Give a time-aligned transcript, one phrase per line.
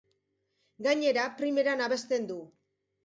[0.87, 2.39] Gainera, primeran abesten du.